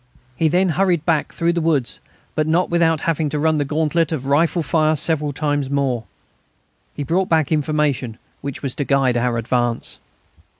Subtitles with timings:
[0.35, 1.99] He then hurried back through the woods,
[2.33, 6.05] but not without having to run the gauntlet of rifle fire several times more.
[6.95, 9.99] He brought back information which was to guide our advance.